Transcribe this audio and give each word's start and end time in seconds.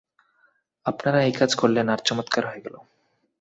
আপনারা 0.85 1.19
এই 1.23 1.31
কাজ 1.31 1.51
করলেন, 1.55 1.85
আর 1.89 1.99
চমৎকার 2.05 2.43
হয়ে 2.47 2.63
গেল। 2.65 2.75